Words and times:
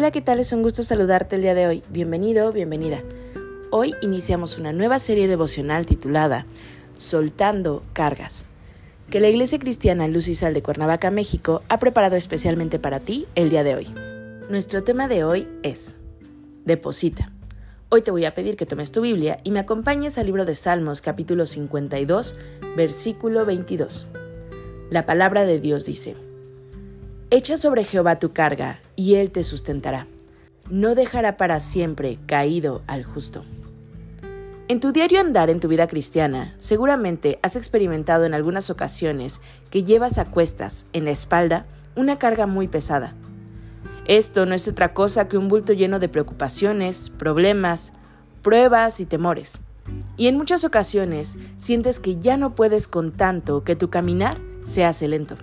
Hola, 0.00 0.12
¿qué 0.12 0.22
tal? 0.22 0.40
Es 0.40 0.54
un 0.54 0.62
gusto 0.62 0.82
saludarte 0.82 1.36
el 1.36 1.42
día 1.42 1.52
de 1.52 1.66
hoy. 1.66 1.82
Bienvenido, 1.90 2.50
bienvenida. 2.52 3.02
Hoy 3.70 3.94
iniciamos 4.00 4.56
una 4.56 4.72
nueva 4.72 4.98
serie 4.98 5.28
devocional 5.28 5.84
titulada 5.84 6.46
Soltando 6.94 7.84
Cargas, 7.92 8.46
que 9.10 9.20
la 9.20 9.28
Iglesia 9.28 9.58
Cristiana 9.58 10.08
Luz 10.08 10.28
y 10.28 10.34
Sal 10.34 10.54
de 10.54 10.62
Cuernavaca, 10.62 11.10
México, 11.10 11.62
ha 11.68 11.78
preparado 11.78 12.16
especialmente 12.16 12.78
para 12.78 13.00
ti 13.00 13.26
el 13.34 13.50
día 13.50 13.62
de 13.62 13.74
hoy. 13.74 13.94
Nuestro 14.48 14.82
tema 14.84 15.06
de 15.06 15.22
hoy 15.22 15.46
es 15.62 15.96
Deposita. 16.64 17.30
Hoy 17.90 18.00
te 18.00 18.10
voy 18.10 18.24
a 18.24 18.34
pedir 18.34 18.56
que 18.56 18.64
tomes 18.64 18.92
tu 18.92 19.02
Biblia 19.02 19.38
y 19.44 19.50
me 19.50 19.60
acompañes 19.60 20.16
al 20.16 20.24
libro 20.24 20.46
de 20.46 20.54
Salmos 20.54 21.02
capítulo 21.02 21.44
52, 21.44 22.38
versículo 22.74 23.44
22. 23.44 24.06
La 24.88 25.04
palabra 25.04 25.44
de 25.44 25.60
Dios 25.60 25.84
dice, 25.84 26.16
Echa 27.32 27.56
sobre 27.56 27.84
Jehová 27.84 28.18
tu 28.18 28.32
carga, 28.32 28.80
y 28.96 29.14
él 29.14 29.30
te 29.30 29.44
sustentará. 29.44 30.08
No 30.68 30.96
dejará 30.96 31.36
para 31.36 31.60
siempre 31.60 32.18
caído 32.26 32.82
al 32.88 33.04
justo. 33.04 33.44
En 34.66 34.80
tu 34.80 34.90
diario 34.90 35.20
andar 35.20 35.48
en 35.48 35.60
tu 35.60 35.68
vida 35.68 35.86
cristiana, 35.86 36.56
seguramente 36.58 37.38
has 37.44 37.54
experimentado 37.54 38.24
en 38.24 38.34
algunas 38.34 38.68
ocasiones 38.68 39.42
que 39.70 39.84
llevas 39.84 40.18
a 40.18 40.24
cuestas, 40.24 40.86
en 40.92 41.04
la 41.04 41.12
espalda, 41.12 41.66
una 41.94 42.18
carga 42.18 42.46
muy 42.46 42.66
pesada. 42.66 43.14
Esto 44.06 44.44
no 44.44 44.56
es 44.56 44.66
otra 44.66 44.92
cosa 44.92 45.28
que 45.28 45.38
un 45.38 45.46
bulto 45.46 45.72
lleno 45.72 46.00
de 46.00 46.08
preocupaciones, 46.08 47.10
problemas, 47.10 47.92
pruebas 48.42 48.98
y 48.98 49.06
temores. 49.06 49.60
Y 50.16 50.26
en 50.26 50.36
muchas 50.36 50.64
ocasiones 50.64 51.38
sientes 51.56 52.00
que 52.00 52.16
ya 52.16 52.36
no 52.36 52.56
puedes 52.56 52.88
con 52.88 53.12
tanto 53.12 53.62
que 53.62 53.76
tu 53.76 53.88
caminar 53.88 54.40
se 54.64 54.84
hace 54.84 55.06
lento. 55.06 55.36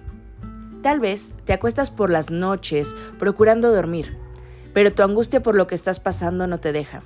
Tal 0.87 1.01
vez 1.01 1.33
te 1.43 1.51
acuestas 1.51 1.91
por 1.91 2.09
las 2.09 2.31
noches 2.31 2.95
procurando 3.19 3.73
dormir, 3.73 4.15
pero 4.73 4.93
tu 4.93 5.03
angustia 5.03 5.43
por 5.43 5.53
lo 5.53 5.67
que 5.67 5.75
estás 5.75 5.99
pasando 5.99 6.47
no 6.47 6.61
te 6.61 6.71
deja. 6.71 7.03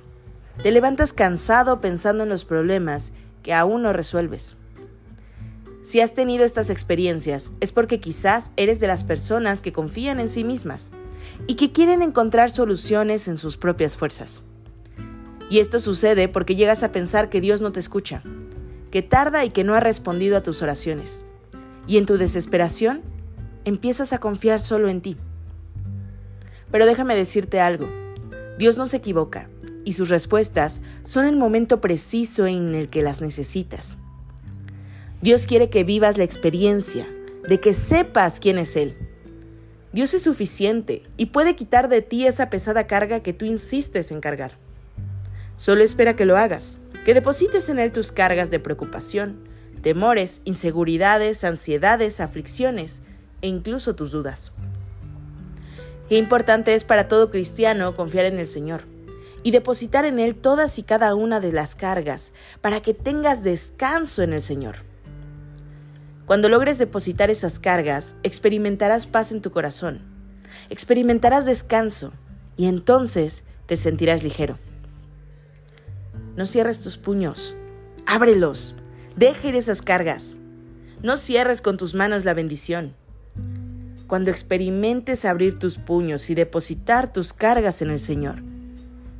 Te 0.62 0.70
levantas 0.70 1.12
cansado 1.12 1.80
pensando 1.80 2.22
en 2.22 2.28
los 2.28 2.44
problemas 2.44 3.12
que 3.42 3.52
aún 3.52 3.82
no 3.82 3.92
resuelves. 3.92 4.56
Si 5.82 6.00
has 6.00 6.14
tenido 6.14 6.44
estas 6.44 6.70
experiencias 6.70 7.50
es 7.58 7.72
porque 7.72 7.98
quizás 7.98 8.52
eres 8.56 8.78
de 8.78 8.86
las 8.86 9.02
personas 9.02 9.62
que 9.62 9.72
confían 9.72 10.20
en 10.20 10.28
sí 10.28 10.44
mismas 10.44 10.92
y 11.48 11.56
que 11.56 11.72
quieren 11.72 12.02
encontrar 12.02 12.50
soluciones 12.50 13.26
en 13.26 13.36
sus 13.36 13.56
propias 13.56 13.96
fuerzas. 13.96 14.44
Y 15.50 15.58
esto 15.58 15.80
sucede 15.80 16.28
porque 16.28 16.54
llegas 16.54 16.84
a 16.84 16.92
pensar 16.92 17.28
que 17.28 17.40
Dios 17.40 17.60
no 17.62 17.72
te 17.72 17.80
escucha, 17.80 18.22
que 18.92 19.02
tarda 19.02 19.44
y 19.44 19.50
que 19.50 19.64
no 19.64 19.74
ha 19.74 19.80
respondido 19.80 20.36
a 20.36 20.44
tus 20.44 20.62
oraciones. 20.62 21.24
Y 21.88 21.98
en 21.98 22.06
tu 22.06 22.16
desesperación 22.16 23.02
empiezas 23.64 24.12
a 24.12 24.18
confiar 24.18 24.60
solo 24.60 24.88
en 24.88 25.00
ti. 25.00 25.16
Pero 26.70 26.86
déjame 26.86 27.14
decirte 27.14 27.60
algo, 27.60 27.90
Dios 28.58 28.78
no 28.78 28.86
se 28.86 28.98
equivoca 28.98 29.48
y 29.84 29.94
sus 29.94 30.08
respuestas 30.08 30.82
son 31.02 31.26
el 31.26 31.36
momento 31.36 31.80
preciso 31.80 32.46
en 32.46 32.74
el 32.74 32.88
que 32.88 33.02
las 33.02 33.20
necesitas. 33.20 33.98
Dios 35.20 35.46
quiere 35.46 35.70
que 35.70 35.84
vivas 35.84 36.18
la 36.18 36.24
experiencia, 36.24 37.08
de 37.48 37.60
que 37.60 37.74
sepas 37.74 38.40
quién 38.40 38.58
es 38.58 38.76
Él. 38.76 38.96
Dios 39.92 40.14
es 40.14 40.22
suficiente 40.22 41.02
y 41.16 41.26
puede 41.26 41.54
quitar 41.54 41.88
de 41.88 42.02
ti 42.02 42.26
esa 42.26 42.50
pesada 42.50 42.86
carga 42.86 43.20
que 43.20 43.32
tú 43.32 43.44
insistes 43.44 44.10
en 44.10 44.20
cargar. 44.20 44.52
Solo 45.56 45.84
espera 45.84 46.16
que 46.16 46.24
lo 46.24 46.36
hagas, 46.36 46.80
que 47.04 47.14
deposites 47.14 47.68
en 47.68 47.78
Él 47.78 47.92
tus 47.92 48.10
cargas 48.10 48.50
de 48.50 48.58
preocupación, 48.58 49.48
temores, 49.82 50.40
inseguridades, 50.44 51.44
ansiedades, 51.44 52.20
aflicciones, 52.20 53.02
e 53.42 53.48
incluso 53.48 53.94
tus 53.94 54.12
dudas. 54.12 54.52
Qué 56.08 56.16
importante 56.16 56.74
es 56.74 56.84
para 56.84 57.08
todo 57.08 57.30
cristiano 57.30 57.94
confiar 57.94 58.24
en 58.24 58.38
el 58.38 58.46
Señor 58.46 58.84
y 59.42 59.50
depositar 59.50 60.04
en 60.04 60.18
Él 60.18 60.34
todas 60.34 60.78
y 60.78 60.82
cada 60.82 61.14
una 61.14 61.40
de 61.40 61.52
las 61.52 61.74
cargas 61.74 62.32
para 62.60 62.80
que 62.80 62.94
tengas 62.94 63.42
descanso 63.42 64.22
en 64.22 64.32
el 64.32 64.42
Señor. 64.42 64.76
Cuando 66.26 66.48
logres 66.48 66.78
depositar 66.78 67.30
esas 67.30 67.58
cargas, 67.58 68.16
experimentarás 68.22 69.06
paz 69.06 69.32
en 69.32 69.42
tu 69.42 69.50
corazón, 69.50 70.02
experimentarás 70.70 71.44
descanso 71.44 72.12
y 72.56 72.68
entonces 72.68 73.44
te 73.66 73.76
sentirás 73.76 74.22
ligero. 74.22 74.58
No 76.36 76.46
cierres 76.46 76.80
tus 76.80 76.96
puños, 76.96 77.56
ábrelos, 78.06 78.76
deja 79.16 79.48
ir 79.48 79.56
esas 79.56 79.82
cargas. 79.82 80.36
No 81.02 81.16
cierres 81.16 81.60
con 81.60 81.76
tus 81.76 81.94
manos 81.94 82.24
la 82.24 82.32
bendición. 82.32 82.94
Cuando 84.12 84.30
experimentes 84.30 85.24
abrir 85.24 85.58
tus 85.58 85.78
puños 85.78 86.28
y 86.28 86.34
depositar 86.34 87.10
tus 87.10 87.32
cargas 87.32 87.80
en 87.80 87.88
el 87.88 87.98
Señor, 87.98 88.42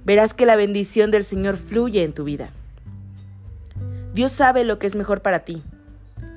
verás 0.05 0.35
que 0.35 0.45
la 0.45 0.55
bendición 0.55 1.11
del 1.11 1.25
Señor 1.25 1.57
fluye 1.57 2.05
en 2.05 2.13
tu 2.13 2.25
vida. 2.25 2.51
Dios 4.13 4.33
sabe 4.33 4.65
lo 4.65 4.79
que 4.79 4.87
es 4.87 4.95
mejor 4.95 5.23
para 5.23 5.47
ti. 5.47 5.63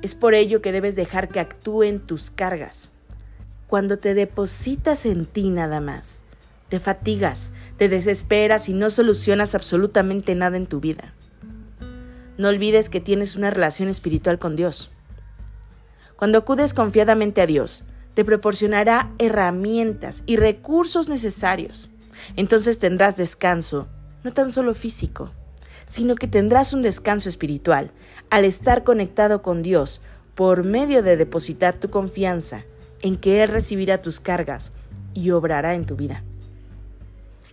Es 0.00 0.14
por 0.14 0.32
ello 0.32 0.62
que 0.62 0.72
debes 0.72 0.96
dejar 0.96 1.28
que 1.28 1.38
actúen 1.38 2.00
tus 2.00 2.30
cargas. 2.30 2.92
Cuando 3.66 3.98
te 3.98 4.14
depositas 4.14 5.04
en 5.04 5.26
ti 5.26 5.50
nada 5.50 5.82
más, 5.82 6.24
te 6.70 6.80
fatigas, 6.80 7.52
te 7.76 7.90
desesperas 7.90 8.70
y 8.70 8.72
no 8.72 8.88
solucionas 8.88 9.54
absolutamente 9.54 10.34
nada 10.34 10.56
en 10.56 10.66
tu 10.66 10.80
vida. 10.80 11.12
No 12.38 12.48
olvides 12.48 12.88
que 12.88 13.02
tienes 13.02 13.36
una 13.36 13.50
relación 13.50 13.90
espiritual 13.90 14.38
con 14.38 14.56
Dios. 14.56 14.90
Cuando 16.16 16.38
acudes 16.38 16.72
confiadamente 16.72 17.42
a 17.42 17.46
Dios, 17.46 17.84
te 18.16 18.24
proporcionará 18.24 19.12
herramientas 19.18 20.22
y 20.24 20.38
recursos 20.38 21.06
necesarios. 21.06 21.90
Entonces 22.34 22.78
tendrás 22.78 23.18
descanso, 23.18 23.88
no 24.24 24.32
tan 24.32 24.50
solo 24.50 24.74
físico, 24.74 25.32
sino 25.86 26.14
que 26.14 26.26
tendrás 26.26 26.72
un 26.72 26.80
descanso 26.80 27.28
espiritual 27.28 27.92
al 28.30 28.46
estar 28.46 28.84
conectado 28.84 29.42
con 29.42 29.62
Dios 29.62 30.00
por 30.34 30.64
medio 30.64 31.02
de 31.02 31.18
depositar 31.18 31.76
tu 31.76 31.90
confianza 31.90 32.64
en 33.02 33.16
que 33.16 33.42
Él 33.42 33.50
recibirá 33.50 34.00
tus 34.00 34.18
cargas 34.18 34.72
y 35.12 35.32
obrará 35.32 35.74
en 35.74 35.84
tu 35.84 35.94
vida. 35.94 36.24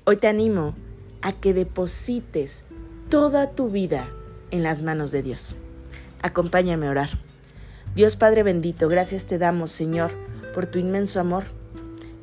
Hoy 0.06 0.16
te 0.16 0.28
animo 0.28 0.76
a 1.22 1.34
que 1.34 1.54
deposites 1.54 2.64
toda 3.10 3.52
tu 3.52 3.70
vida 3.70 4.10
en 4.50 4.64
las 4.64 4.82
manos 4.84 5.12
de 5.12 5.24
Dios. 5.24 5.58
Acompáñame 6.22 6.88
a 6.88 6.92
orar. 6.92 7.10
Dios 7.96 8.16
Padre 8.16 8.44
bendito, 8.44 8.88
gracias 8.88 9.26
te 9.26 9.38
damos, 9.38 9.70
Señor, 9.70 10.12
por 10.54 10.66
tu 10.66 10.80
inmenso 10.80 11.20
amor. 11.20 11.44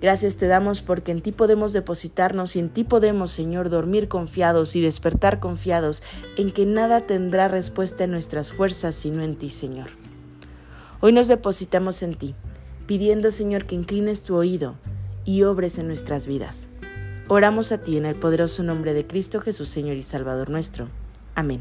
Gracias 0.00 0.36
te 0.36 0.46
damos 0.46 0.80
porque 0.80 1.12
en 1.12 1.20
ti 1.20 1.30
podemos 1.30 1.74
depositarnos 1.74 2.56
y 2.56 2.60
en 2.60 2.70
ti 2.70 2.84
podemos, 2.84 3.30
Señor, 3.30 3.68
dormir 3.68 4.08
confiados 4.08 4.74
y 4.74 4.80
despertar 4.80 5.40
confiados 5.40 6.02
en 6.38 6.50
que 6.50 6.64
nada 6.64 7.02
tendrá 7.02 7.48
respuesta 7.48 8.04
en 8.04 8.12
nuestras 8.12 8.52
fuerzas 8.52 8.94
sino 8.94 9.22
en 9.22 9.36
ti, 9.36 9.50
Señor. 9.50 9.90
Hoy 11.00 11.12
nos 11.12 11.28
depositamos 11.28 12.02
en 12.02 12.14
ti, 12.14 12.34
pidiendo, 12.86 13.30
Señor, 13.30 13.66
que 13.66 13.74
inclines 13.74 14.24
tu 14.24 14.36
oído 14.36 14.76
y 15.26 15.42
obres 15.42 15.78
en 15.78 15.86
nuestras 15.86 16.26
vidas. 16.26 16.68
Oramos 17.28 17.70
a 17.70 17.78
ti 17.78 17.96
en 17.96 18.06
el 18.06 18.16
poderoso 18.16 18.62
nombre 18.62 18.94
de 18.94 19.06
Cristo 19.06 19.40
Jesús, 19.40 19.68
Señor 19.68 19.96
y 19.96 20.02
Salvador 20.02 20.48
nuestro. 20.50 20.88
Amén. 21.34 21.60